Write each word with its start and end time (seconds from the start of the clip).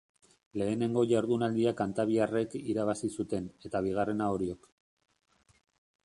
Lehenengo 0.59 1.01
jardunaldia 1.09 1.73
kantabriarrek 1.81 2.55
irabazi 2.73 3.09
zuten, 3.17 3.49
eta 3.69 3.81
bigarrena 3.89 4.31
Oriok. 4.39 4.69